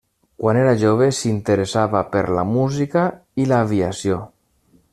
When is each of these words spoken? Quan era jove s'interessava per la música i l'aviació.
Quan 0.43 0.59
era 0.61 0.71
jove 0.83 1.09
s'interessava 1.17 2.01
per 2.15 2.23
la 2.37 2.45
música 2.55 3.05
i 3.45 3.47
l'aviació. 3.53 4.19